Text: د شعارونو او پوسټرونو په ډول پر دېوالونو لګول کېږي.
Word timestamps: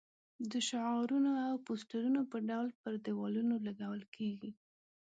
د 0.51 0.53
شعارونو 0.67 1.31
او 1.47 1.55
پوسټرونو 1.65 2.21
په 2.31 2.37
ډول 2.49 2.67
پر 2.81 2.93
دېوالونو 3.05 3.55
لګول 3.67 4.01
کېږي. 4.15 4.51